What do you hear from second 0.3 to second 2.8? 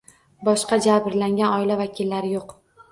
Boshqa jabrlangan oila vakillari yoʻq.